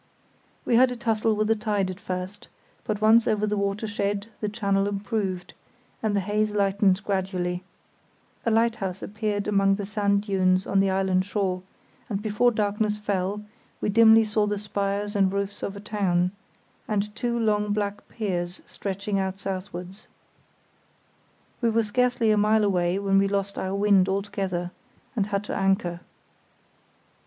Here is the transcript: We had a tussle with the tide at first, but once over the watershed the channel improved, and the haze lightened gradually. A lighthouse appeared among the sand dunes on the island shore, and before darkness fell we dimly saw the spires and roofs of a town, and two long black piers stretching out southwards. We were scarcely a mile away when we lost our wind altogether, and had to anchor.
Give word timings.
We 0.65 0.77
had 0.77 0.89
a 0.89 0.95
tussle 0.95 1.35
with 1.35 1.47
the 1.47 1.55
tide 1.55 1.91
at 1.91 1.99
first, 1.99 2.47
but 2.85 3.01
once 3.01 3.27
over 3.27 3.45
the 3.45 3.55
watershed 3.55 4.25
the 4.39 4.49
channel 4.49 4.87
improved, 4.87 5.53
and 6.01 6.15
the 6.15 6.21
haze 6.21 6.53
lightened 6.55 7.03
gradually. 7.03 7.63
A 8.43 8.49
lighthouse 8.49 9.03
appeared 9.03 9.47
among 9.47 9.75
the 9.75 9.85
sand 9.85 10.23
dunes 10.23 10.65
on 10.65 10.79
the 10.79 10.89
island 10.89 11.23
shore, 11.25 11.61
and 12.09 12.19
before 12.19 12.49
darkness 12.49 12.97
fell 12.97 13.43
we 13.79 13.89
dimly 13.89 14.23
saw 14.23 14.47
the 14.47 14.57
spires 14.57 15.15
and 15.15 15.31
roofs 15.31 15.61
of 15.61 15.75
a 15.75 15.79
town, 15.79 16.31
and 16.87 17.15
two 17.15 17.37
long 17.37 17.71
black 17.71 18.09
piers 18.09 18.59
stretching 18.65 19.19
out 19.19 19.39
southwards. 19.39 20.07
We 21.61 21.69
were 21.69 21.83
scarcely 21.83 22.31
a 22.31 22.37
mile 22.37 22.63
away 22.63 22.97
when 22.97 23.19
we 23.19 23.27
lost 23.27 23.55
our 23.55 23.75
wind 23.75 24.09
altogether, 24.09 24.71
and 25.15 25.27
had 25.27 25.43
to 25.43 25.55
anchor. 25.55 25.99